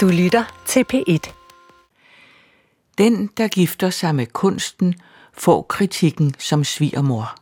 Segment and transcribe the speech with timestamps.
[0.00, 1.32] Du lytter til P1.
[2.98, 4.94] Den, der gifter sig med kunsten,
[5.32, 7.34] får kritikken som svigermor.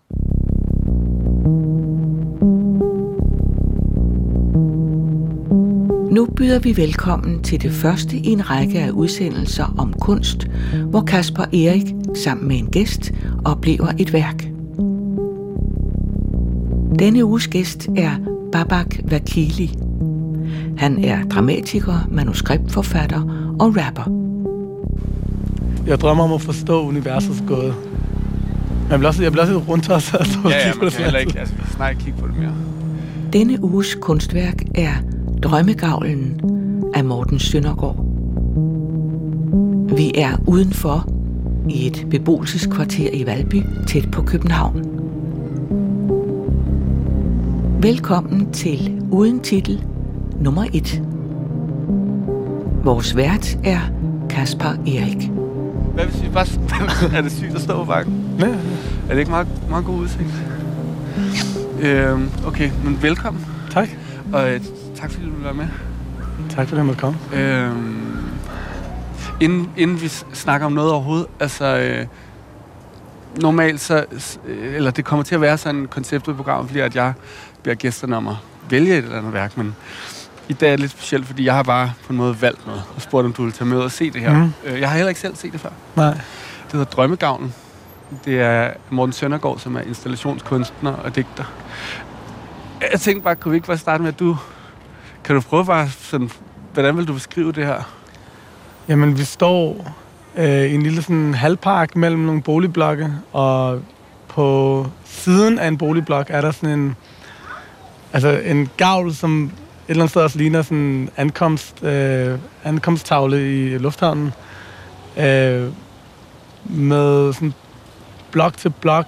[6.13, 10.47] Nu byder vi velkommen til det første i en række af udsendelser om kunst,
[10.87, 13.13] hvor Kasper Erik sammen med en gæst
[13.45, 14.43] oplever et værk.
[16.99, 18.17] Denne uges gæst er
[18.53, 19.88] Babak Vakili.
[20.79, 23.21] Han er dramatiker, manuskriptforfatter
[23.61, 24.13] og rapper.
[25.87, 27.75] Jeg drømmer om at forstå universets gåde.
[28.91, 30.17] Jeg bliver også, jeg bliver også lidt rundt også.
[30.17, 32.53] Altså, Ja, ja, man kan heller ikke altså, snart kigge på det mere.
[33.33, 34.93] Denne uges kunstværk er
[35.43, 36.41] Drømmegavlen
[36.95, 38.05] af Morten Søndergaard.
[39.97, 41.09] Vi er udenfor
[41.69, 44.85] i et beboelseskvarter i Valby, tæt på København.
[47.83, 49.85] Velkommen til Uden Titel
[50.41, 51.03] nummer 1.
[52.85, 53.81] Vores vært er
[54.31, 55.31] Kasper Erik.
[55.95, 56.47] Hvad hvis vi bare...
[57.19, 58.37] er det sygt at stå på bakken?
[58.39, 60.29] Ja, Er det ikke meget, meget god udsigt?
[61.81, 63.47] Øhm, okay, men velkommen.
[63.71, 63.89] tak.
[64.33, 64.61] Og øh,
[64.97, 65.67] tak fordi du vil være med.
[66.51, 67.19] Tak for det, jeg måtte komme.
[67.35, 68.17] Øhm,
[69.41, 71.79] inden, inden vi snakker om noget overhovedet, altså...
[71.79, 72.07] Øh,
[73.43, 74.05] normalt så...
[74.47, 77.13] øh, Eller det kommer til at være sådan et koncept i programmet, fordi at jeg
[77.63, 78.35] beder gæsterne om at
[78.71, 79.75] vælge et eller andet værk, men
[80.49, 82.83] i dag er det lidt specielt, fordi jeg har bare på en måde valgt noget
[82.97, 84.33] og spurgt, om du vil tage med og se det her.
[84.33, 84.53] Mm.
[84.65, 85.71] Øh, jeg har heller ikke selv set det før.
[85.97, 86.11] Nej.
[86.11, 87.55] Det hedder Drømmegavlen.
[88.25, 91.45] Det er Morten Søndergaard, som er installationskunstner og digter.
[92.93, 94.37] Jeg tænkte bare, kunne vi ikke bare starte med, at du...
[95.25, 96.31] Kan du prøve bare sådan...
[96.73, 97.83] Hvordan vil du beskrive det her?
[98.89, 99.95] Jamen, vi står
[100.37, 103.83] øh, i en lille sådan halvpark mellem nogle boligblokke, og
[104.29, 106.97] på siden af en boligblok er der sådan en,
[108.13, 109.53] altså en gavl, som
[109.89, 114.33] eller andet sted også ligner sådan en ankomst, øh, ankomsttavle i lufthavnen,
[115.19, 115.69] øh,
[116.65, 117.55] med sådan
[118.31, 119.07] blok til blok,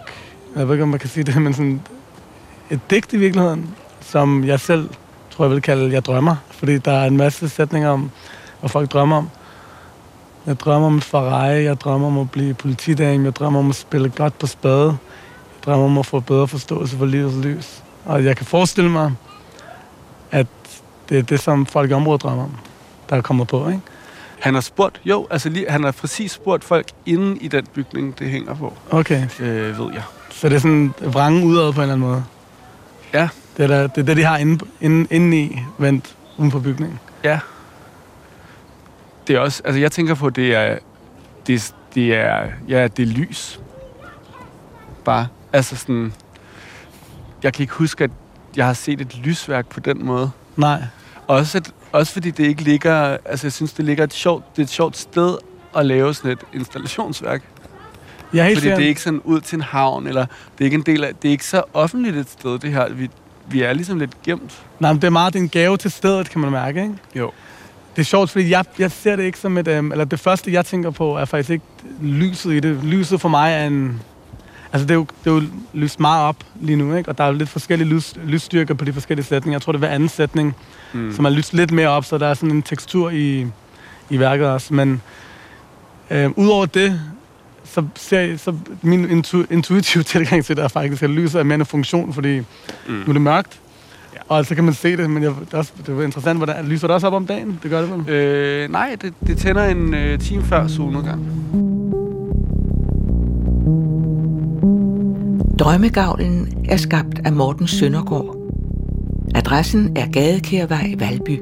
[0.57, 1.81] jeg ved ikke, om man kan sige det, men sådan
[2.71, 4.89] et digt i virkeligheden, som jeg selv
[5.31, 8.11] tror, jeg vil kalde, jeg drømmer, fordi der er en masse sætninger om,
[8.61, 9.31] hvad folk drømmer om.
[10.47, 14.09] Jeg drømmer om Ferrari, jeg drømmer om at blive politidame, jeg drømmer om at spille
[14.09, 17.83] godt på spade, jeg drømmer om at få bedre forståelse for livets lys.
[18.05, 19.13] Og jeg kan forestille mig,
[21.11, 22.57] det er det, som folk i området drømmer om,
[23.11, 23.81] der er kommet på, ikke?
[24.41, 25.01] Han har spurgt...
[25.05, 28.73] Jo, altså lige, han har præcis spurgt folk inde i den bygning, det hænger på,
[28.91, 30.03] Okay, øh, ved jeg.
[30.31, 32.25] så det er sådan vrangen udad på en eller anden måde.
[33.15, 33.29] Ja.
[33.57, 36.59] Det er, der, det, er det, de har inde, inde, inde i, vendt uden for
[36.59, 36.99] bygningen.
[37.25, 37.41] Ja.
[39.27, 39.63] Det er også...
[39.65, 40.79] Altså, jeg tænker på, det er...
[41.47, 42.47] Det, er- det er...
[42.69, 43.61] Ja, det er lys.
[45.05, 45.27] Bare.
[45.53, 46.13] Altså sådan...
[47.43, 48.11] Jeg kan ikke huske, at
[48.57, 50.31] jeg har set et lysværk på den måde.
[50.57, 50.83] Nej,
[51.31, 53.17] Også, også fordi det ikke ligger...
[53.25, 55.37] Altså, jeg synes, det ligger et sjovt, det er et sjovt sted
[55.77, 57.43] at lave sådan et installationsværk.
[58.33, 58.77] jeg er helt Fordi sikker.
[58.77, 61.15] det er ikke sådan ud til en havn, eller det er ikke en del af...
[61.15, 62.93] Det er ikke så offentligt et sted, det her.
[62.93, 63.11] Vi,
[63.51, 64.63] vi er ligesom lidt gemt.
[64.79, 66.95] Nej, men det er meget det er en gave til stedet, kan man mærke, ikke?
[67.15, 67.31] Jo.
[67.97, 69.69] Det er sjovt, fordi jeg, jeg ser det ikke som et...
[69.69, 71.65] Øhm, eller det første, jeg tænker på, er faktisk ikke
[72.01, 72.85] lyset i det.
[72.85, 74.03] Lyset for mig er en...
[74.73, 75.43] Altså, det er jo, det er jo
[75.75, 77.09] lyst meget op lige nu, ikke?
[77.11, 79.55] Og der er jo lidt forskellige lys, lysstyrker på de forskellige sætninger.
[79.57, 80.57] Jeg tror, det er hver anden sætning,
[80.93, 81.13] Mm.
[81.15, 83.47] som er lyst lidt mere op, så der er sådan en tekstur i,
[84.11, 84.75] i værket også.
[84.75, 85.03] Men
[86.11, 87.01] øh, udover det,
[87.65, 91.45] så ser jeg, så min intu, intuitive tilgang til det er faktisk, at lyset er
[91.45, 92.45] mere en funktion, fordi Mm.
[92.89, 93.61] nu er det mørkt,
[94.29, 96.67] og så kan man se det, men jeg, det, er også, det er interessant, hvordan
[96.67, 97.59] lyser det også op om dagen?
[97.63, 98.09] Det gør det vel?
[98.15, 101.27] Øh, nej, det, det tænder en øh, time før solnedgang.
[105.61, 108.37] Drømmegavlen er skabt af Morten Søndergaard.
[109.35, 111.41] Adressen er Gadekærvej, Valby.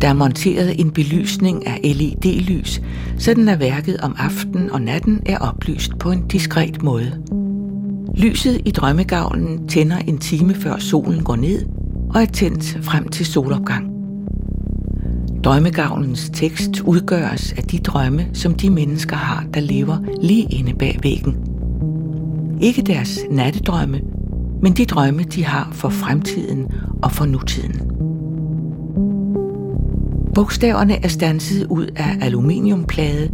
[0.00, 2.82] Der er monteret en belysning af LED-lys,
[3.18, 7.22] sådan er værket om aftenen og natten er oplyst på en diskret måde.
[8.16, 11.66] Lyset i drømmegavlen tænder en time før solen går ned
[12.14, 13.90] og er tændt frem til solopgang.
[15.44, 20.98] Drømmegavlens tekst udgøres af de drømme, som de mennesker har, der lever lige inde bag
[21.02, 21.51] væggen.
[22.62, 24.00] Ikke deres nattedrømme,
[24.62, 26.66] men de drømme, de har for fremtiden
[27.02, 27.80] og for nutiden.
[30.34, 33.30] Bogstaverne er stanset ud af aluminiumplade,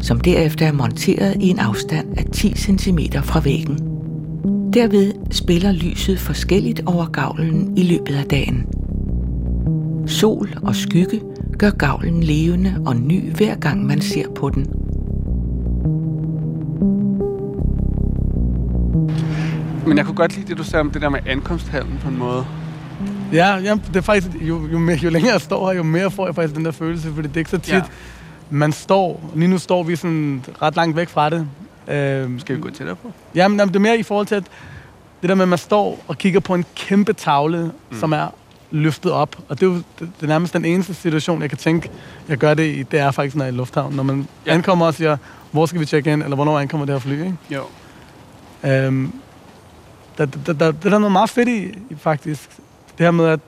[0.00, 3.78] som derefter er monteret i en afstand af 10 cm fra væggen.
[4.72, 8.66] Derved spiller lyset forskelligt over gavlen i løbet af dagen.
[10.06, 11.20] Sol og skygge
[11.58, 14.81] gør gavlen levende og ny hver gang man ser på den.
[19.92, 22.18] Men jeg kunne godt lide det, du sagde om det der med ankomsthallen på en
[22.18, 22.46] måde.
[23.32, 26.10] Ja, ja det er faktisk, jo, jo, mere, jo længere jeg står her, jo mere
[26.10, 27.82] får jeg faktisk den der følelse, fordi det er ikke så tit, Ja.
[28.50, 31.46] man står, lige nu står vi sådan ret langt væk fra det.
[31.88, 33.12] Øhm, Skal vi gå tættere på?
[33.34, 34.44] Jamen, jamen, det er mere i forhold til, at
[35.22, 37.98] det der med, at man står og kigger på en kæmpe tavle, mm.
[37.98, 38.34] som er
[38.70, 39.36] løftet op.
[39.48, 41.90] Og det er jo det, det er nærmest den eneste situation, jeg kan tænke,
[42.28, 43.94] jeg gør det i, det er faktisk, når jeg er i lufthavn.
[43.94, 44.54] Når man ja.
[44.54, 45.16] ankommer og siger,
[45.50, 47.34] hvor skal vi tjekke ind, eller hvornår ankommer det her fly, ikke?
[47.50, 47.62] Jo.
[48.64, 49.12] Øhm,
[50.26, 52.50] der, der, der, det er der noget meget fedt i, faktisk.
[52.98, 53.40] Det her med, at...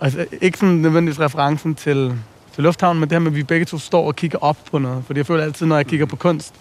[0.00, 2.18] Altså, ikke sådan nødvendigvis referencen til,
[2.54, 4.78] til lufthavnen, men det her med, at vi begge to står og kigger op på
[4.78, 5.04] noget.
[5.06, 6.54] Fordi jeg føler altid, når jeg kigger på kunst,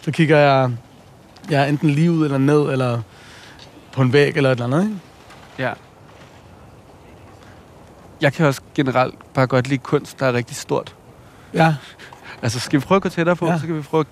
[0.00, 0.70] så kigger jeg,
[1.50, 3.02] jeg enten lige ud eller ned, eller
[3.92, 4.96] på en væg eller et eller andet, ikke?
[5.58, 5.72] Ja.
[8.20, 10.94] Jeg kan også generelt bare godt lide kunst, der er rigtig stort.
[11.54, 11.74] Ja,
[12.44, 13.46] Altså, skal vi prøve at gå tættere på?
[13.46, 13.58] Ja.
[13.58, 14.04] Så kan vi prøve...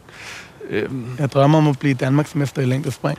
[0.69, 3.19] Øhm, jeg drømmer om at blive Danmarksmester i længdespring.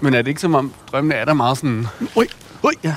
[0.00, 1.86] Men er det ikke som om, drømmene er der meget sådan...
[2.16, 2.26] Ui,
[2.64, 2.72] ui.
[2.84, 2.94] Ja,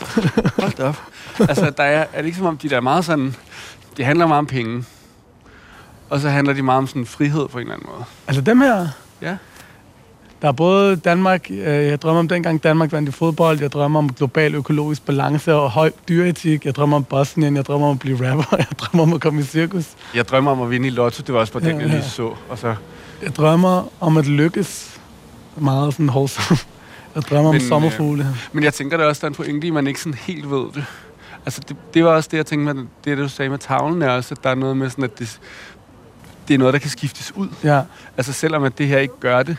[0.60, 1.02] hold op.
[1.40, 3.36] altså, der er, er det ikke som om, de der er meget sådan...
[3.98, 4.84] Det handler meget om penge.
[6.10, 8.04] Og så handler de meget om sådan frihed på en eller anden måde.
[8.28, 8.88] Altså dem her,
[9.22, 9.36] Ja.
[10.42, 14.00] Der er både Danmark, øh, jeg drømmer om dengang Danmark vandt i fodbold, jeg drømmer
[14.00, 18.00] om global økologisk balance og høj dyreetik, jeg drømmer om Bosnien, jeg drømmer om at
[18.00, 19.86] blive rapper, jeg drømmer om at komme i cirkus.
[20.16, 21.24] Jeg drømmer om at vinde i lotto.
[21.28, 22.08] Det var også på den, Ja, jeg lige ja.
[22.08, 22.34] så.
[22.50, 22.76] Og så...
[23.22, 25.00] Jeg drømmer om at lykkes.
[25.58, 26.60] Meget sådan wholesome.
[27.16, 28.28] Jeg drømmer om Men, øh, sommerfugle.
[28.54, 30.14] Men jeg tænker, der er også der er en pointe i, at man ikke sådan
[30.14, 30.86] helt ved det.
[31.46, 34.10] Altså, det, det var også det, jeg tænkte med det, du sagde med tavlen, er
[34.10, 35.40] også, at der er noget med sådan, at det,
[36.48, 37.48] det er noget, der kan skiftes ud.
[37.64, 37.82] Ja,
[38.18, 39.58] Altså, selvom at det her ikke gør det,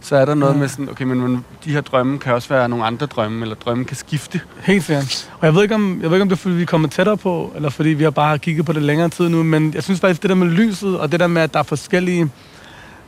[0.00, 0.58] så er der noget Ja.
[0.58, 3.54] med sådan, okay, men, men de her drømme kan også være nogle andre drømme, eller
[3.54, 4.40] drømme kan skifte.
[4.60, 5.30] helt sikkert.
[5.40, 6.90] Og jeg ved, ikke, om, jeg ved ikke, om det er, fordi vi er kommet
[6.90, 9.82] tættere på, eller fordi vi har bare kigget på det længere tid nu, men jeg
[9.82, 12.30] synes faktisk, det der med lyset, og det der med, at der er forskellige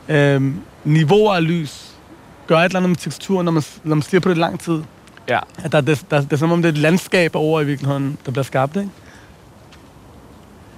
[0.09, 0.41] øh,
[0.83, 1.83] niveauer af lys,
[2.47, 4.81] gør et eller andet med teksturen, når man, når man stiger på det lang tid.
[5.29, 5.39] Ja.
[5.63, 8.17] At der, det, der, det er som om, det er et landskab over i virkeligheden,
[8.25, 8.89] der bliver skabt, ikke?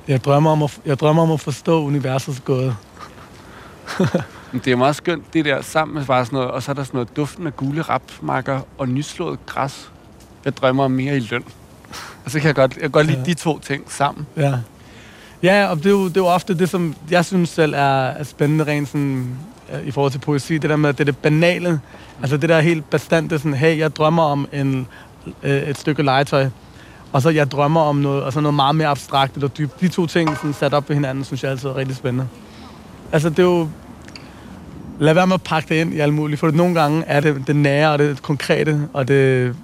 [0.08, 2.76] Jeg drømmer om at, jeg drømmer om at forstå universets gåde.
[4.66, 6.84] Det er meget skønt, det der sammen med bare sådan noget, og så er der
[6.84, 9.92] sådan noget duften af gule rapmarker og nyslået græs.
[10.46, 11.44] Jeg drømmer om mere i løn.
[12.26, 13.24] Og så kan jeg godt, jeg kan godt lide Ja.
[13.26, 14.28] de to ting sammen.
[14.38, 14.54] Ja.
[15.44, 17.78] Ja, og det er, jo, det er jo ofte det, som jeg synes selv er,
[18.08, 19.38] er spændende rent sådan,
[19.74, 20.58] Øh, i forhold til poesi.
[20.58, 21.80] Det der med, at det er det banale.
[22.22, 24.88] Altså det der helt bestandte, sådan, hey, jeg drømmer om en,
[25.44, 26.50] øh, et stykke legetøj.
[27.12, 29.82] Og så jeg drømmer om noget, og så noget meget mere abstrakt eller dybt.
[29.82, 32.28] De to ting sådan, sat op ved hinanden, synes jeg altid er rigtig spændende.
[33.12, 33.70] Altså det er jo...
[35.00, 37.44] Lad være med at pakke det ind i alt muligt, for nogle gange er det
[37.48, 39.56] det nære og det konkrete, og det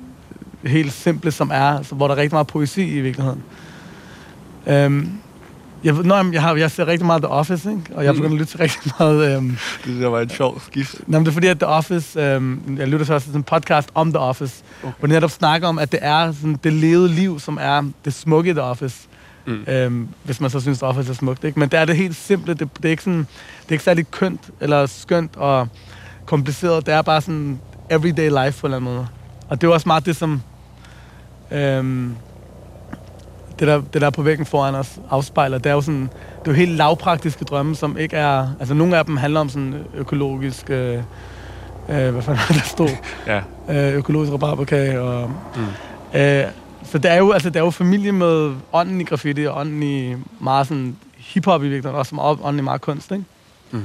[0.64, 3.44] helt simple, som er, så, hvor der er rigtig meget poesi i virkeligheden.
[4.68, 5.12] Øhm,
[5.86, 7.82] jeg, nå, jeg, har, jeg ser rigtig meget The Office, ikke?
[7.96, 8.18] og jeg Mm.
[8.18, 9.36] begynder at lytte til rigtig meget...
[9.38, 10.96] Øhm, Det der var en sjov skift.
[11.08, 13.44] Nå, men det er fordi, at The Office, øhm, jeg lytter så også til en
[13.44, 14.94] podcast om The Office, Okay.
[15.00, 18.14] hvor de netop snakker om, at det er sådan det levede liv, som er det
[18.14, 19.08] smukke i The Office.
[19.48, 19.54] Mm.
[19.54, 19.74] Mm.
[19.74, 21.44] Øhm, hvis man så synes, The Office er smukt.
[21.44, 21.60] Ikke?
[21.60, 22.54] Men det er det helt simple.
[22.54, 25.68] Det, det, er ikke sådan, det er ikke særlig kønt eller skønt og
[26.26, 26.86] kompliceret.
[26.86, 27.60] Det er bare sådan
[27.90, 29.08] everyday life på en eller anden måde.
[29.50, 30.42] Og det er også meget det, som
[31.52, 32.16] øhm,
[33.60, 35.58] det, der, det der er på væggen foran os afspejler.
[35.58, 38.48] Det er jo sådan, det er jo helt lavpraktiske drømme, som ikke er...
[38.60, 40.70] Altså nogle af dem handler om sådan økologisk...
[40.70, 40.98] Øh,
[41.90, 42.90] øh, hvad fanden der stod?
[43.28, 43.42] Ja.
[43.70, 45.02] øh, økologisk rabarberkage.
[45.02, 46.20] Og, mm.
[46.20, 46.44] øh,
[46.84, 49.84] så det er, jo, altså, det er jo familie med ånden i graffiti og ånden
[49.84, 53.24] i meget sådan hiphop i virkeligheden, også som ånden i meget kunst, ikke?
[53.72, 53.84] Mm.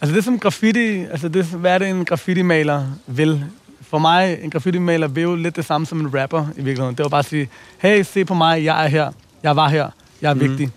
[0.00, 3.44] Altså det som graffiti, altså det, hvad er det en graffiti-maler vil?
[3.82, 6.96] For mig, en graffiti-maler vil jo lidt det samme som en rapper i virkeligheden.
[6.96, 7.48] Det var bare at sige,
[7.78, 9.12] hey, se på mig, jeg er her,
[9.42, 9.90] jeg var her,
[10.22, 10.40] jeg er mm.
[10.40, 10.70] vigtig.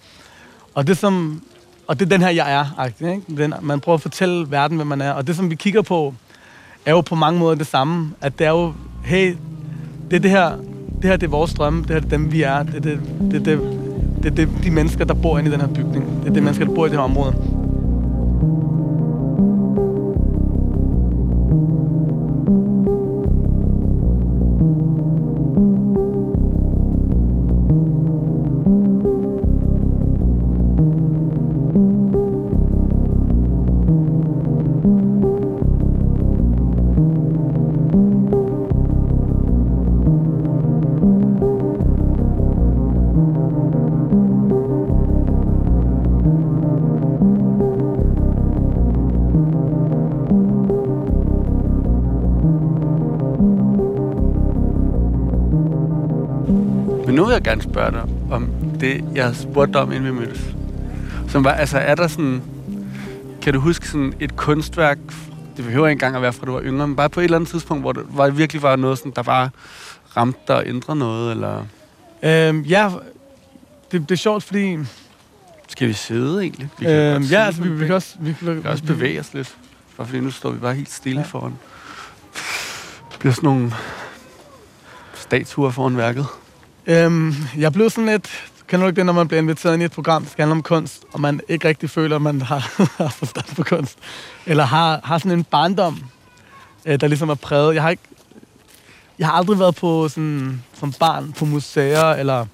[0.73, 1.41] Og det som,
[1.87, 3.43] og det er den her, jeg er, agtig, ikke?
[3.43, 5.11] Den, man prøver at fortælle verden, hvem man er.
[5.11, 6.13] Og det som vi kigger på,
[6.85, 8.11] er jo på mange måder det samme.
[8.21, 9.35] At det er jo, hey,
[10.09, 10.55] det er det her,
[11.01, 12.63] det her det er vores drømme, det her det er dem, vi er.
[12.63, 12.99] Det er, det,
[13.31, 13.59] det, det,
[14.23, 16.21] det, det, de mennesker, der bor inde i den her bygning.
[16.23, 17.35] Det er de mennesker, der bor i det her område.
[57.55, 60.41] Gerne spørge dig om det, jeg spurgte om, inden vi mødtes.
[61.27, 62.41] Som var, altså, er der sådan...
[63.41, 64.97] Kan du huske sådan et kunstværk,
[65.57, 67.37] det behøver ikke engang at være fra du var yngre, men bare på et eller
[67.37, 69.49] andet tidspunkt, hvor det var, virkelig var noget, sådan, der var
[70.17, 71.65] ramte dig og ændre noget, eller
[72.23, 72.91] Øhm, ja,
[73.91, 74.77] det, det er sjovt, fordi...
[75.67, 76.69] skal vi sidde egentlig?
[76.79, 78.15] Vi Øhm, ja, altså, vi, vi kan også...
[78.19, 79.55] Vi, kan, Vi kan også bevæge os lidt.
[79.97, 81.27] Bare fordi nu står vi bare helt stille ja.
[81.27, 81.57] foran.
[83.11, 83.73] Det bliver sådan nogle
[85.13, 86.25] statuer foran værket.
[86.87, 88.49] Øhm, jeg blev sådan lidt...
[88.67, 90.51] Kender du ikke det, når man bliver inviteret ind i et program, der skal handle
[90.51, 92.59] om kunst, og man ikke rigtig føler, at man har,
[93.03, 93.97] har forstand på kunst?
[94.45, 95.99] Eller har, har sådan en barndom,
[96.85, 97.75] øh, der ligesom er præget.
[97.75, 98.03] Jeg har ikke...
[99.19, 102.45] Jeg har aldrig været på sådan, som barn på museer, eller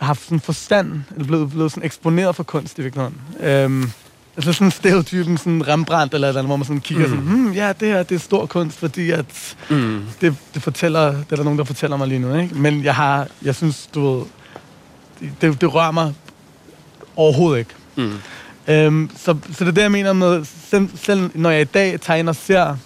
[0.00, 3.20] haft sådan forstand, eller blevet, blevet sådan eksponeret for kunst i virkeligheden.
[3.40, 3.90] Øhm,
[4.36, 7.10] altså sådan stereotypen, sådan Rembrandt, eller, et eller andet, hvor man sådan kigger mm.
[7.10, 10.02] Sådan, hmm, ja, det her, det er stor kunst, fordi at Mm.
[10.20, 12.54] det, det fortæller, det er der nogen, der fortæller mig lige nu, ikke?
[12.54, 14.24] Men jeg har, jeg synes, du ved,
[15.40, 16.14] det, det rører mig
[17.16, 17.70] overhovedet ikke.
[17.96, 18.12] Mm.
[18.68, 22.28] Øhm, så, så det er det, jeg mener med, selv, selv når jeg i dag
[22.28, 22.76] og ser,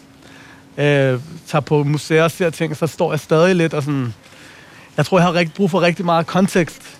[0.78, 4.14] øh, tager på museer og ser ting, så står jeg stadig lidt og sådan,
[4.96, 6.97] jeg tror, jeg har rigtig, brug for rigtig meget kontekst.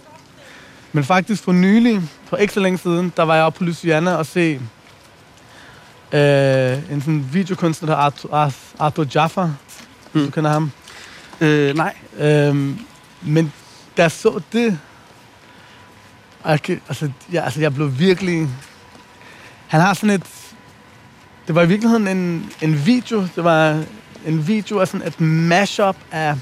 [0.99, 4.15] Men faktisk for nylig, for ikke så længe siden, der var jeg oppe på Louisiana
[4.15, 4.61] og se
[6.13, 9.47] øh, en sådan videokunstner, der hedder Arthur, Arthur, Jaffa.
[10.13, 10.25] Mm.
[10.25, 10.71] Du kender ham.
[11.41, 11.95] Øh, nej.
[12.19, 12.79] Øhm,
[13.23, 13.53] men
[13.97, 14.79] da jeg så det,
[16.65, 18.49] kan- altså, jeg, altså, jeg blev virkelig...
[19.69, 20.27] Han har sådan et...
[21.47, 23.21] Det var i virkeligheden en, en video.
[23.37, 23.83] Det var
[24.27, 26.35] en video af sådan et mashup af...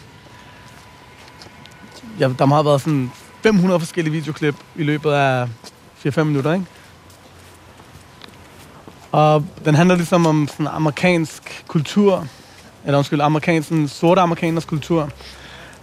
[2.20, 3.10] Ja, der må have været sådan
[3.46, 5.48] 500 forskellige videoklip i løbet af
[6.06, 6.66] 4-5 minutter, ikke?
[9.12, 12.26] Og den handler ligesom om sådan amerikansk kultur,
[12.84, 15.10] eller undskyld, amerikansk, sådan sorte amerikaners kultur,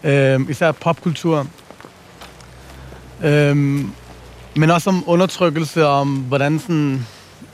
[0.04, 1.48] øh, især popkultur,
[3.24, 3.56] Øh,
[4.56, 7.08] men også om undertrykkelse, om hvordan sådan,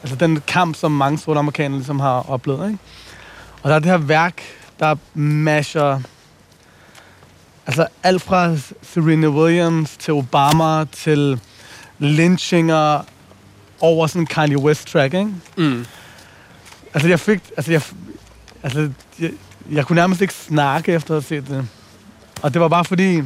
[0.04, 2.80] altså den kamp, som mange sorte amerikanere ligesom har oplevet, ikke?
[3.63, 4.42] Og der er det her værk,
[4.80, 6.00] der masher,
[7.70, 11.40] altså alt fra Serena Williams til Obama til
[12.00, 13.06] lynchinger
[13.80, 15.32] over sådan Kanye West track, ikke?
[15.58, 15.86] Mm.
[16.94, 17.42] Altså, jeg fik...
[17.58, 17.82] Altså, jeg,
[18.64, 19.32] altså, jeg,
[19.72, 21.68] jeg kunne nærmest ikke snakke efter at have set det.
[22.42, 23.22] Og det var bare fordi...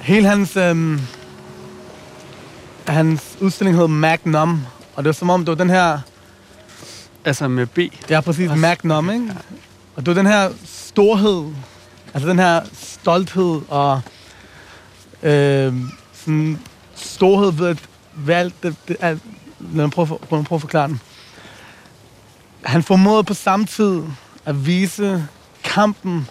[0.00, 0.56] Hele hans...
[0.56, 1.00] Øhm,
[2.88, 4.62] hans udstilling hed Magnum.
[4.94, 5.98] Og det var som om, det var den her...
[7.24, 7.76] Altså med B.
[7.76, 9.34] Det er præcis Magnum, ikke?
[9.96, 11.52] Og det var den her storhed.
[12.16, 14.00] Altså den her stolthed og...
[15.22, 15.74] Øh,
[16.12, 16.58] sådan
[16.94, 19.22] storhed ved, at ved alt det, det alt,
[19.60, 21.00] lad mig prøve at forklare den.
[22.62, 24.02] Han formåede på samme tid
[24.44, 25.26] at vise
[25.64, 26.28] kampen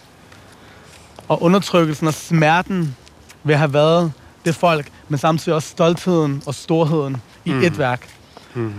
[1.28, 2.96] og undertrykkelsen og smerten
[3.44, 4.14] ved at have været
[4.46, 7.64] det folk, men samtidig også stoltheden og storheden i Mm.
[7.64, 8.08] et værk.
[8.54, 8.74] Mm.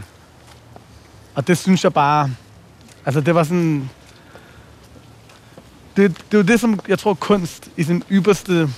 [1.35, 2.31] Og det synes jeg bare...
[3.05, 3.91] Altså, det var sådan...
[5.97, 8.69] Det, det er jo det, som jeg tror, kunst i sin ypperste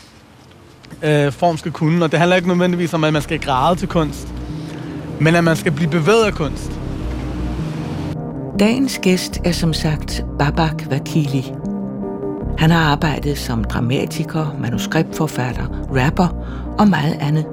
[1.03, 2.05] øh, form skal kunne.
[2.05, 4.29] Og det handler ikke nødvendigvis om, at man skal græde til kunst.
[5.21, 6.73] Men at man skal blive bevæget af kunst.
[8.59, 11.53] Dagens gæst er som sagt Babak Vakili.
[12.59, 16.29] Han har arbejdet som dramatiker, manuskriptforfatter, rapper
[16.79, 17.47] og meget andet.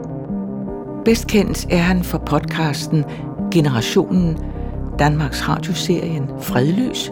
[1.05, 3.03] Bedst kendt er han for podcasten
[3.51, 4.37] Generationen,
[4.99, 7.11] Danmarks radioserien Fredløs,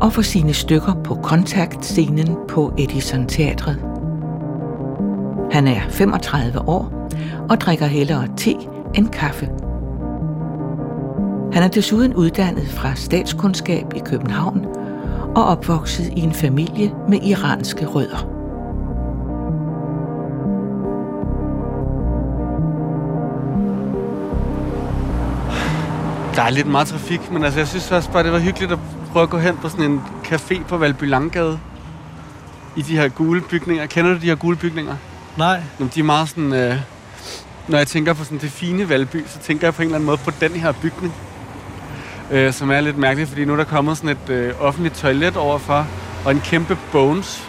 [0.00, 3.78] og for sine stykker på kontaktscenen på Edison Teatret.
[5.52, 7.08] Han er 35 år
[7.50, 8.54] og drikker hellere te
[8.94, 9.48] end kaffe.
[11.52, 14.66] Han er desuden uddannet fra statskundskab i København
[15.36, 18.38] og opvokset i en familie med iranske rødder.
[26.34, 28.78] Der er lidt meget trafik, men altså, jeg synes også bare, det var hyggeligt at
[29.12, 31.58] prøve at gå hen på sådan en café på Valby Langgade.
[32.76, 33.86] I de her gule bygninger.
[33.86, 34.96] Kender du de her gule bygninger?
[35.36, 35.60] Nej.
[35.78, 36.52] Jamen, de er meget sådan...
[36.52, 36.76] Øh,
[37.68, 40.06] når jeg tænker på sådan det fine Valby, så tænker jeg på en eller anden
[40.06, 41.14] måde på den her bygning.
[42.30, 45.36] Øh, som er lidt mærkeligt, fordi nu er der kommet sådan et øh, offentligt toilet
[45.36, 45.86] overfor,
[46.24, 47.44] og en kæmpe bones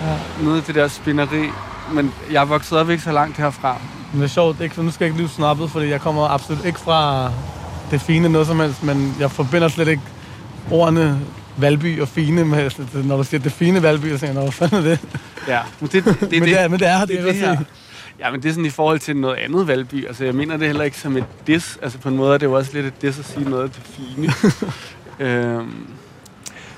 [0.00, 0.44] Ja.
[0.44, 1.48] nede i det der spineri.
[1.92, 3.76] Men jeg er vokset op ikke så langt herfra.
[4.12, 4.82] Men det er sjovt, ikke?
[4.82, 7.30] nu skal jeg ikke blive snappet, fordi jeg kommer absolut ikke fra
[7.90, 10.02] det fine noget som helst, men jeg forbinder slet ikke
[10.70, 11.20] ordene
[11.58, 14.40] Valby og fine med, altså, når du siger det fine Valby, så tænker jeg, "Nå,
[14.40, 15.00] hvad fanden er det?
[15.48, 17.34] Ja, men det, det, det, men, det er, men det er, det, det, er det
[17.34, 17.56] det her.
[18.18, 20.06] Ja, men det er sådan i forhold til noget andet Valby.
[20.06, 21.78] Altså, jeg mener det heller ikke som et diss.
[21.82, 23.82] Altså, på en måde er det jo også lidt et diss at sige noget det
[23.84, 24.32] fine.
[25.26, 25.86] øhm,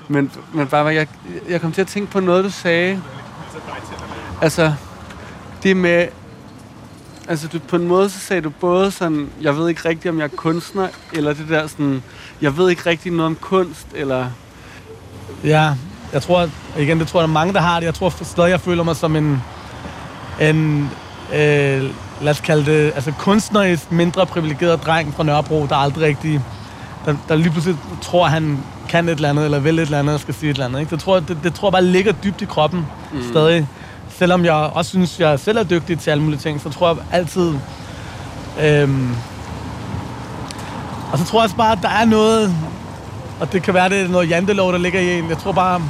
[0.09, 1.07] men, men bare, jeg,
[1.49, 3.03] jeg kom til at tænke på noget, du sagde.
[4.43, 4.75] Altså,
[5.63, 6.07] det med...
[7.29, 10.19] Altså, du, på en måde, så sagde du både sådan, jeg ved ikke rigtigt, om
[10.19, 12.03] jeg er kunstner, eller det der sådan,
[12.43, 14.27] jeg ved ikke rigtig noget om kunst, eller...
[15.45, 15.75] Ja,
[16.13, 17.87] Jeg tror, igen, det tror jeg, der er mange, der har det.
[17.87, 19.43] Jeg tror stadig, jeg føler mig som en,
[20.41, 20.91] en
[21.35, 21.83] øh,
[22.21, 26.41] lad os kalde det, altså kunstnerisk mindre privilegeret dreng fra Nørrebro, der aldrig rigtig,
[27.05, 30.15] der, der lige pludselig tror, han kan et eller andet, eller vil et eller andet,
[30.15, 30.81] og skal sige et eller andet.
[30.81, 30.91] Ikke?
[30.91, 33.23] Det, tror, det, det tror jeg bare ligger dybt i kroppen mm.
[33.31, 33.69] stadig.
[34.11, 36.97] Selvom jeg også synes, jeg selv er dygtig til alle mulige ting, så tror jeg
[37.13, 37.55] altid...
[38.63, 39.15] Øhm,
[41.13, 42.57] og så tror jeg også bare, at der er noget,
[43.41, 45.29] og det kan være, det er noget jantelov, der ligger i en.
[45.29, 45.83] Jeg tror bare,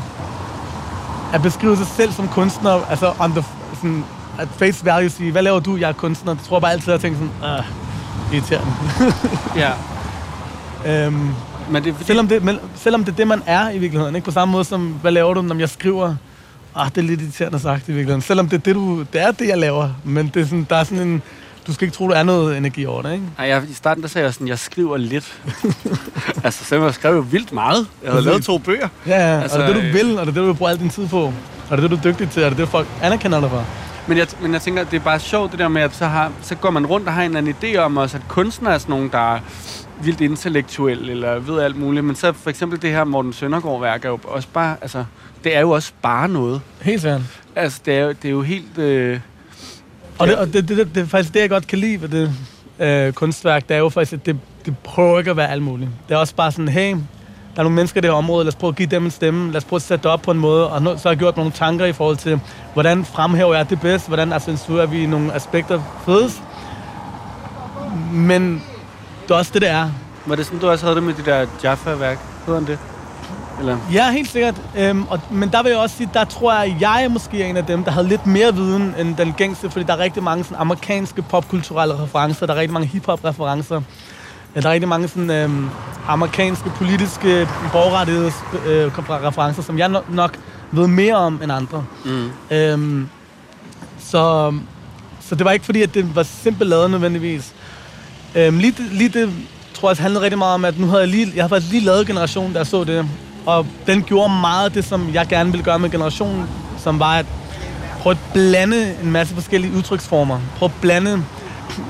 [1.35, 3.45] at beskrive sig selv som kunstner, altså on the,
[3.75, 4.05] sådan,
[4.39, 6.93] at face value sige, hvad laver du, jeg er kunstner, det tror jeg bare altid,
[6.93, 8.73] at jeg tænker sådan, øh, irriterende.
[9.57, 9.73] Ja.
[11.07, 11.31] øhm,
[11.71, 14.15] Men det er fordi, selvom, det, men, selvom det er det, man er i virkeligheden,
[14.15, 14.25] ikke?
[14.25, 16.15] På samme måde som, hvad laver du, når jeg skriver?
[16.75, 18.23] Ah, det er lidt irriterende sagt i virkeligheden.
[18.23, 20.77] Selvom det er det, du, det, er det jeg laver, men det er sådan, der
[20.77, 21.23] er sådan en,
[21.67, 23.25] du skal ikke tro, der er noget energi over det, ikke?
[23.39, 25.41] Ej, jeg, i starten der sagde jeg sådan, jeg skriver lidt.
[26.45, 27.87] altså, selvom jeg skrev jo vildt meget.
[28.03, 28.89] Jeg havde lavet to bøger.
[29.07, 29.43] Ja, ja.
[29.43, 30.71] Altså, og det er det, du øh, vil, og det er det, du vil bruge
[30.71, 31.33] al din tid på.
[31.71, 33.51] Og det er det, du er dygtig til, og det er det, folk anerkender dig
[33.51, 33.65] for.
[34.09, 36.33] Men jeg, men jeg tænker, det er bare sjovt det der med, at så, har,
[36.43, 38.79] så går man rundt og har en eller anden idé om også, at kunstnere er
[38.79, 39.41] sådan nogen, der er
[40.03, 42.05] vildt intellektuelle, eller ved alt muligt.
[42.05, 45.05] Men så for eksempel det her Morten Søndergaard-værk er jo også bare, altså,
[45.45, 46.61] det er jo også bare noget.
[46.81, 47.21] Helt sikkert.
[47.57, 48.79] Altså, det er jo, det er jo helt...
[48.79, 49.21] Øh,
[50.19, 52.09] Og, det, og det, det, det, det, er faktisk det, jeg godt kan lide ved
[52.09, 52.33] det
[52.79, 55.91] øh, kunstværk, det er jo faktisk, at det, det prøver ikke at være alt muligt.
[56.09, 58.49] Det er også bare sådan, hey, der er nogle mennesker i det her område, lad
[58.49, 60.31] os prøve at give dem en stemme, lad os prøve at sætte det op på
[60.31, 62.41] en måde, og nu, så har jeg gjort nogle tanker i forhold til,
[62.73, 66.43] hvordan fremhæver jeg det bedst, hvordan accentuerer vi nogle aspekter fedest.
[68.13, 68.63] Men
[69.23, 69.91] det er også det, det er.
[70.27, 72.19] var det sådan, du også havde det med det der Jaffa-værk?
[72.47, 72.79] Hedder det?
[73.59, 73.79] Eller?
[73.93, 74.55] Ja, helt sikkert.
[74.77, 77.45] Øhm, og, men der vil jeg også sige, der tror jeg, at jeg er måske
[77.45, 80.23] en af dem, der havde lidt mere viden end den gængse, fordi der er rigtig
[80.23, 83.81] mange sådan, amerikanske popkulturelle referencer, der er rigtig mange hiphop-referencer,
[84.55, 85.69] ja, der er rigtig mange sådan, øhm,
[86.09, 90.39] amerikanske politiske borgerrettighedsreferencer, som jeg nok, nok
[90.73, 91.85] ved mere om end andre.
[92.05, 92.31] Mm.
[92.51, 93.09] Øhm,
[93.99, 94.55] så,
[95.21, 97.55] så det var ikke fordi, at det var simpelt lavet nødvendigvis.
[98.35, 99.33] Øhm, lige, lige det
[99.75, 101.85] tror jeg handlede rigtig meget om, at nu havde jeg lige, jeg har faktisk lige
[101.85, 103.09] lavet Generation, der så det.
[103.49, 106.47] Og den gjorde meget det, som jeg gerne ville gøre med generationen,
[106.79, 107.27] som var at
[108.01, 110.41] prøve at blande en masse forskellige udtryksformer.
[110.57, 111.25] Prøve at blande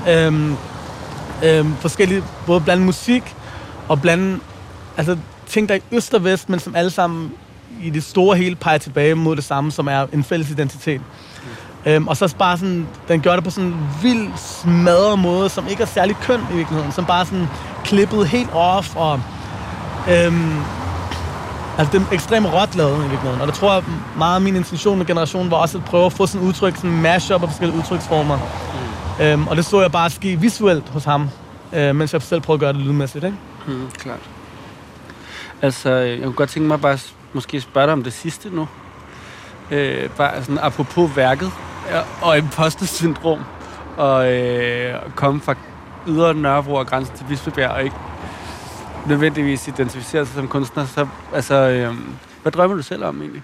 [0.09, 0.55] øhm,
[1.43, 3.35] øhm, forskellige, både blande musik
[3.87, 4.39] og blande
[4.97, 5.17] altså,
[5.47, 7.31] ting, der er i øst og vest, men som alle sammen
[7.83, 11.01] i det store hele peger tilbage mod det samme, som er en fælles identitet.
[11.85, 15.67] Øhm, og så bare sådan, den gør det på sådan en vild, smadret måde, som
[15.69, 17.47] ikke er særlig køn i virkeligheden, som bare sådan
[17.83, 19.21] klippet helt off, og
[20.09, 20.61] øhm,
[21.77, 23.41] altså det er ekstremt råt lavet i virkeligheden.
[23.41, 23.83] Og der tror jeg
[24.17, 26.89] meget af min intention med generationen var også at prøve at få sådan udtryk, sådan
[26.89, 28.37] en mashup af forskellige udtryksformer.
[28.37, 29.25] Mm.
[29.25, 31.29] Øhm, og det så jeg bare ske visuelt hos ham,
[31.73, 33.37] øh, mens jeg selv prøvede at gøre det lydmæssigt, ikke?
[33.67, 34.19] Mm, klart.
[35.61, 36.97] Altså, jeg kunne godt tænke mig bare
[37.33, 38.67] måske spørge dig om det sidste nu.
[39.71, 41.51] Øh, bare sådan apropos værket
[41.91, 43.39] ja, og imposter-syndrom.
[43.97, 45.55] Og øh, komme fra
[46.07, 47.95] ydre Nørrebro og grænsen til Bispebjerg og ikke
[49.07, 50.85] nødvendigvis identificere sig som kunstner.
[50.85, 51.95] Så, altså, øh,
[52.41, 53.43] hvad drømmer du selv om egentlig?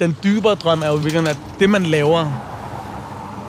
[0.00, 2.26] den dybere drøm er jo virkelig, at det, man laver,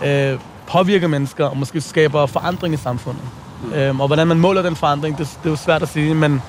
[0.05, 3.23] øh, påvirker mennesker og måske skaber forandring i samfundet.
[3.63, 3.73] Mm.
[3.73, 6.41] Øhm, og hvordan man måler den forandring, det, det er jo svært at sige, men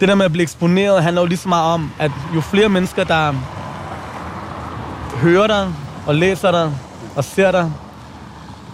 [0.00, 2.68] det der med at blive eksponeret handler jo lige så meget om, at jo flere
[2.68, 3.34] mennesker, der
[5.16, 5.74] hører dig
[6.06, 6.72] og læser dig
[7.16, 7.72] og ser dig,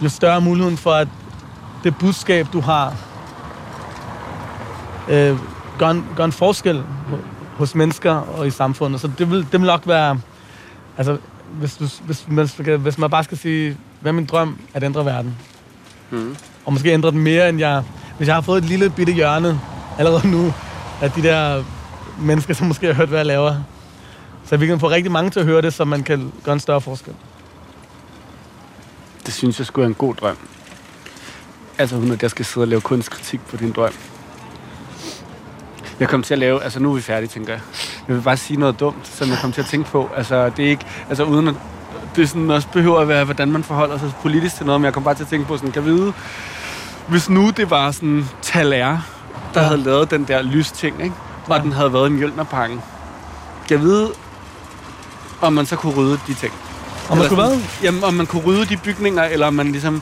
[0.03, 1.07] jo større muligheden for, at
[1.83, 2.93] det budskab, du har,
[5.09, 5.37] øh,
[5.79, 6.83] gør, en, gør en forskel
[7.57, 9.01] hos mennesker og i samfundet.
[9.01, 10.19] Så det vil, det vil nok være...
[10.97, 11.17] Altså,
[11.59, 15.05] hvis, du, hvis, man hvis man bare skal sige, hvad er min drøm at ændre
[15.05, 15.37] verden?
[16.11, 16.35] Mm.
[16.65, 17.83] Og måske ændre den mere, end jeg...
[18.17, 19.59] Hvis jeg har fået et lille bitte hjørne
[19.97, 20.53] allerede nu,
[21.01, 21.63] af de der
[22.19, 23.55] mennesker, som måske har hørt, hvad jeg laver,
[24.45, 26.59] så vi kan få rigtig mange til at høre det, så man kan gøre en
[26.59, 27.13] større forskel.
[29.25, 30.37] Det synes jeg skulle er en god drøm.
[31.77, 33.93] Altså at jeg skal sidde og lave kunstkritik på din drøm.
[36.03, 37.61] Jeg kommer til at lave, altså nu er vi færdige, tænker jeg.
[38.07, 40.09] Jeg vil bare sige noget dumt, som jeg kommer til at tænke på.
[40.15, 41.55] Altså det er ikke, altså uden at
[42.15, 44.93] det sådan også behøver at være, hvordan man forholder sig politisk til noget, men jeg
[44.93, 46.13] kommer bare til at tænke på sådan, kan vide,
[47.07, 48.97] hvis nu det var sådan Taler,
[49.53, 49.67] der Ja.
[49.67, 51.15] havde lavet den der lysting, ikke?
[51.47, 51.63] Og Ja.
[51.63, 52.79] den havde været en Mjølnerpakke.
[53.67, 54.11] Kan vide,
[55.41, 56.53] om man så kunne rydde de ting.
[57.09, 57.59] Og man sådan- hvad?
[57.83, 60.01] Jamen, om man kunne rydde de bygninger, eller om man ligesom...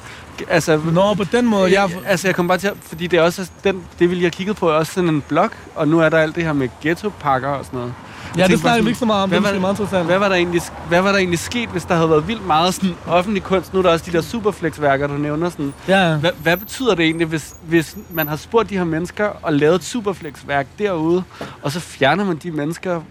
[0.50, 1.90] Altså, Nå, på den måde, jeg...
[1.90, 4.32] jeg, altså, jeg kom bare til at, fordi det er også den, det ville jeg
[4.32, 6.70] kigget på, er også sådan en blog, og nu er der alt det her med
[6.82, 7.94] ghetto-pakker og sådan noget.
[8.38, 9.30] Ja, det snakker vi ikke så meget om.
[9.30, 10.06] hvad Det var måske meget interessant.
[10.06, 12.74] Hvad var, der egentlig, hvad var der egentlig sket, hvis der havde været vildt meget
[12.74, 13.74] sådan offentlig kunst?
[13.74, 15.50] Nu er der også de der superflex-værker, du nævner.
[15.50, 15.74] Sådan.
[15.88, 19.54] Ja, Hvad, hvad betyder det egentlig, hvis, hvis man har spurgt de her mennesker og
[19.54, 21.24] lavet et superflex-værk derude,
[21.62, 23.02] og så fjerner man de mennesker?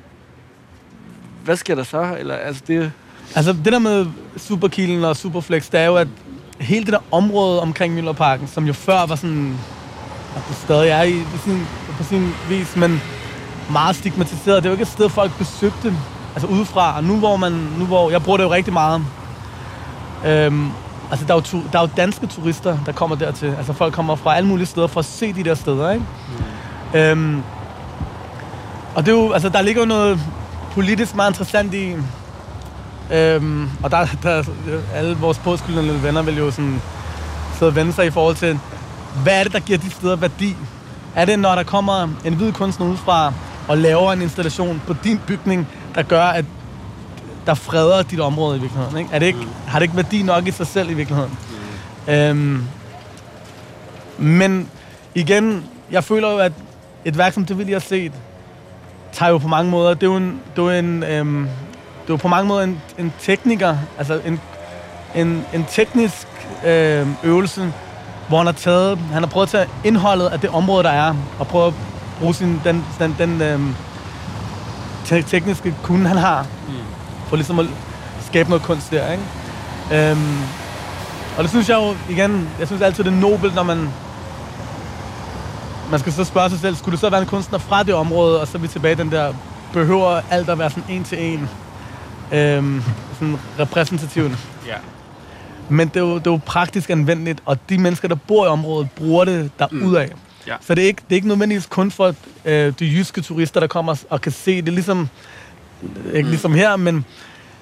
[1.44, 2.16] Hvad sker der så?
[2.18, 2.92] Eller, altså det,
[3.34, 6.08] altså det der med Superkilen og Superflex, det er jo, at
[6.60, 9.58] hele det der område omkring Møllerparken, som jo før var sådan,
[10.36, 11.66] at det stadig er i, på, sin,
[11.98, 13.02] på sin vis, men
[13.70, 14.62] meget stigmatiseret.
[14.62, 15.94] Det er jo ikke et sted, folk besøgte,
[16.34, 16.96] altså udefra.
[16.96, 19.02] Og nu hvor man, nu hvor, jeg bruger det jo rigtig meget.
[20.26, 20.70] Øhm,
[21.10, 23.54] altså der er, jo, tu- der er jo danske turister, der kommer dertil.
[23.58, 26.04] Altså folk kommer fra alle mulige steder for at se de der steder, ikke?
[26.92, 26.98] Mm.
[26.98, 27.42] Øhm,
[28.94, 30.20] og det er jo, altså der ligger jo noget
[30.72, 31.94] politisk meget interessant i,
[33.12, 34.44] øhm, og der, der
[34.94, 36.82] alle vores påskyldende venner vil jo sådan
[37.58, 38.58] sidde og vende sig i forhold til,
[39.22, 40.56] hvad er det, der giver de steder værdi?
[41.14, 43.32] Er det, når der kommer en hvid kunstner udefra
[43.68, 46.44] og laver en installation på din bygning, der gør, at
[47.46, 48.98] der freder dit område i virkeligheden?
[48.98, 49.10] Ikke?
[49.12, 51.38] Er det ikke, har det ikke værdi nok i sig selv i virkeligheden?
[52.08, 52.64] Øhm,
[54.18, 54.68] men
[55.14, 56.52] igen, jeg føler jo, at
[57.04, 58.12] et værk som det, vi lige har set,
[59.12, 61.48] tager jo på mange måder, det er jo en, det er jo en, øhm,
[62.10, 64.40] det er på mange måder en, en tekniker, altså en,
[65.14, 66.26] en, en teknisk
[66.66, 67.72] øh, øvelse,
[68.28, 71.14] hvor han har taget, han har prøvet at tage indholdet af det område, der er,
[71.38, 71.74] og prøve at
[72.20, 73.60] bruge sin, den, den, den øh,
[75.04, 76.74] te- tekniske kunde, han har, mm.
[77.26, 77.66] for ligesom at
[78.26, 79.24] skabe noget kunst der, ikke?
[80.10, 80.38] Øhm,
[81.36, 83.88] og det synes jeg jo, igen, jeg synes altid, det er nobelt, når man
[85.90, 88.40] man skal så spørge sig selv, skulle det så være en kunstner fra det område,
[88.40, 89.32] og så er vi tilbage den der,
[89.72, 91.48] behøver alt at være sådan en til en,
[92.32, 92.82] øhm,
[93.18, 94.32] sådan repræsentativt.
[94.66, 94.74] ja.
[95.68, 98.48] Men det er, jo, det er jo praktisk anvendeligt, og de mennesker, der bor i
[98.48, 100.06] området, bruger det derudad.
[100.06, 100.12] Mm.
[100.46, 100.54] Ja.
[100.60, 102.14] Så det er, ikke, det er ikke nødvendigvis kun for
[102.44, 105.08] øh, de jyske turister, der kommer og kan se det, ligesom,
[106.06, 106.28] ikke Mm.
[106.28, 107.04] ligesom her, men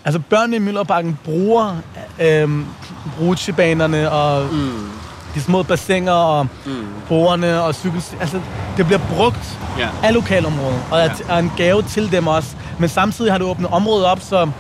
[0.05, 1.77] altså børnene i Møllerparken bruger
[2.21, 2.49] øh,
[3.21, 4.91] rutsjebanerne og Mm.
[5.35, 6.87] De små bassiner og Mm.
[7.09, 8.05] borerne og cykel...
[8.21, 8.41] Altså,
[8.77, 9.89] det bliver brugt Ja.
[10.03, 12.49] af lokalområdet, og er, er en gave til dem også.
[12.79, 14.51] Men samtidig har det åbnet området op, så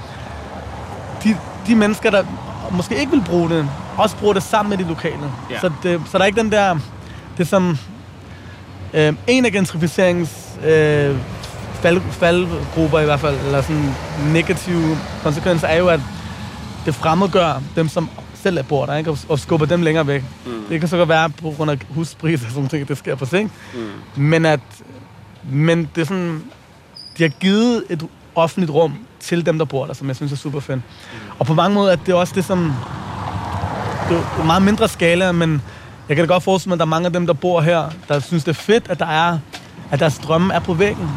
[1.24, 2.22] de, de mennesker, der
[2.70, 5.30] måske ikke vil bruge det, også bruger det sammen med de lokale.
[5.50, 5.60] Ja.
[5.60, 6.74] Så, det, så der er ikke den der...
[7.38, 7.78] Det er som...
[8.94, 10.30] Øh, en af gentrificeringens
[10.66, 11.16] øh,
[11.74, 13.94] fald, faldgrupper i hvert fald, eller sådan
[14.32, 16.00] negative konsekvenser, er jo, at
[16.86, 18.08] det fremmedgør dem, som
[18.42, 19.10] selv bor der, ikke?
[19.10, 20.24] Og, og skubber dem længere væk.
[20.46, 20.52] Mm.
[20.68, 23.14] Det kan så godt være på grund af huspriser og sådan ting, at det sker
[23.14, 23.48] på sigt.
[23.74, 24.22] Mm.
[24.22, 24.60] Men at
[25.50, 26.42] men det er sådan,
[27.18, 30.36] de har givet et offentligt rum til dem, der bor der, som jeg synes er
[30.36, 30.80] super fedt.
[31.38, 32.72] Og på mange måder er det også det, som...
[34.08, 35.62] Det er meget mindre skala, men
[36.08, 37.90] jeg kan da godt forestille mig, at der er mange af dem, der bor her,
[38.08, 39.38] der synes, det er fedt, at der er
[39.90, 41.08] at deres drømme er på væggen.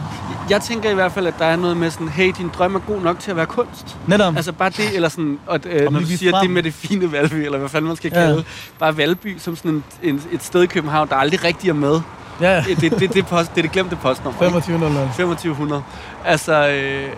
[0.52, 2.80] Jeg tænker i hvert fald, at der er noget med sådan, hey, din drøm er
[2.80, 3.98] god nok til at være kunst.
[4.08, 4.36] Netop.
[4.36, 6.42] Altså bare det, eller sådan, og, øh, Og når du siger frem.
[6.46, 8.20] det med det fine Valby, eller hvad fanden man skal Ja.
[8.20, 8.44] kalde
[8.80, 12.02] bare Valby som sådan en, en, et sted i København, der aldrig rigtig er med.
[12.42, 14.42] ja, Det, det, det, det, post, det er det glemte postnummer.
[14.44, 14.52] ikke?
[14.62, 15.84] 25 eller 2500.
[16.26, 17.10] Altså, øh,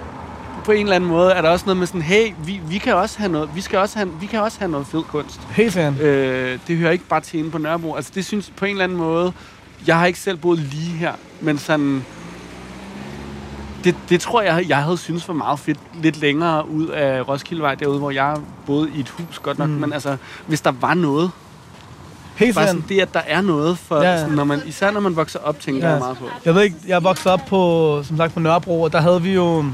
[0.65, 2.95] på en eller anden måde er der også noget med sådan, hey, vi, vi kan
[2.95, 5.41] også have noget, vi skal også have, vi kan også have noget fed kunst.
[5.51, 5.97] Helt fan.
[6.01, 7.95] Øh, det hører ikke bare til inde på Nørrebro.
[7.95, 9.33] Altså, det synes på en eller anden måde,
[9.87, 12.05] jeg har ikke selv boet lige her, men sådan,
[13.83, 17.75] det, det tror jeg, jeg havde synes var meget fedt lidt længere ud af Roskildevej,
[17.75, 19.69] derude, hvor jeg boede i et hus godt nok.
[19.69, 19.75] Mm.
[19.75, 20.17] Men altså,
[20.47, 21.31] hvis der var noget,
[22.35, 24.19] Helt bare sådan det, at der er noget, for, ja.
[24.19, 25.91] sådan, når man, især når man vokser op, tænker Ja.
[25.91, 26.25] jeg meget på.
[26.45, 29.33] Jeg ved ikke, jeg voksede op på, som sagt, på Nørrebro, og der havde vi
[29.33, 29.65] jo,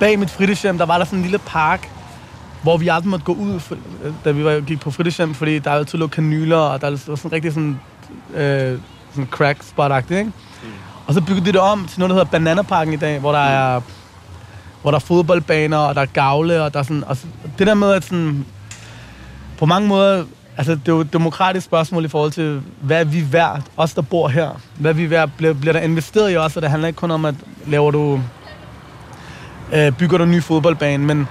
[0.00, 1.90] bag mit fritidshjem, der var der sådan en lille park,
[2.62, 3.76] hvor vi aldrig måtte gå ud, for,
[4.24, 7.32] da vi var, gik på fritidshjem, fordi der altid lå kanyler, og der var sådan
[7.32, 7.80] rigtig sådan,
[8.34, 8.78] øh,
[9.10, 10.24] sådan crack spot ikke?
[10.24, 10.32] Mm.
[11.12, 13.38] Og så byggede de det om til noget, der hedder Bananaparken i dag, hvor der
[13.38, 13.80] er,
[14.82, 17.16] hvor der er fodboldbaner, og der er gavle, og der er sådan, og
[17.58, 18.46] det der med, at sådan,
[19.58, 20.24] på mange måder,
[20.56, 23.94] altså det er jo et demokratisk spørgsmål i forhold til, hvad er vi værd, os
[23.94, 24.60] der bor her?
[24.78, 25.30] Hvad er vi værd?
[25.36, 27.34] Bliver, bliver der investeret i os, og det handler ikke kun om, at
[27.66, 28.20] laver du,
[29.72, 31.28] øh, bygger du en ny fodboldbane, men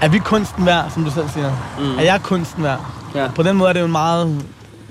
[0.00, 1.52] er vi kunsten værd, som du selv siger?
[1.78, 1.98] Mm.
[1.98, 2.86] Er jeg kunsten værd?
[3.14, 3.28] Ja.
[3.34, 4.44] På den måde er det jo en meget...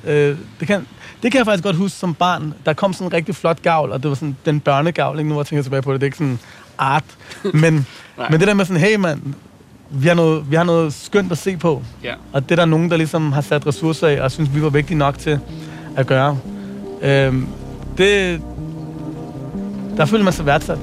[0.04, 0.88] Øh, det, kan,
[1.28, 2.54] det kan jeg faktisk godt huske som barn.
[2.66, 5.28] Der kom sådan en rigtig flot gavl, og det var sådan den børnegavl, ikke?
[5.28, 6.40] Nu hvor jeg tænker tilbage på det, det er ikke sådan
[6.78, 7.04] art.
[7.44, 7.88] Men,
[8.32, 9.22] men det der med sådan, hey mand,
[9.90, 11.84] vi har, noget, vi har noget skønt at se på.
[12.04, 12.14] Ja.
[12.34, 14.70] Og det er der nogen, der ligesom har sat ressourcer af, og synes, vi var
[14.70, 15.40] vigtige nok til
[15.96, 16.38] at gøre.
[17.02, 17.48] Øhm,
[17.98, 18.42] det,
[19.98, 20.80] der føler man sig værdsat.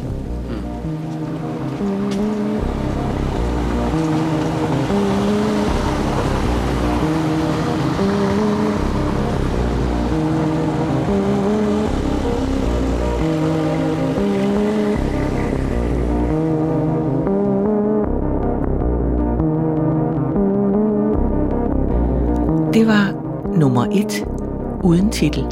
[24.04, 25.44] Nummer uden titel.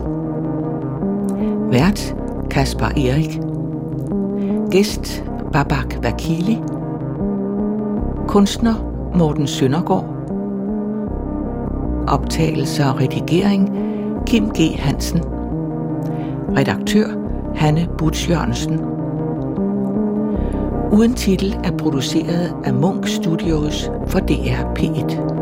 [1.71, 2.17] Vært
[2.51, 3.41] Kaspar Erik.
[4.71, 6.59] Gæst Babak Vakili.
[8.29, 8.75] Kunstner
[9.15, 10.05] Morten Søndergaard.
[12.09, 13.71] Optagelse og redigering
[14.27, 14.79] Kim G.
[14.79, 15.21] Hansen.
[16.57, 17.07] Redaktør
[17.55, 18.81] Hanne Butch Jørgensen.
[20.93, 25.42] Uden titel er produceret af Munk Studios for DR P1.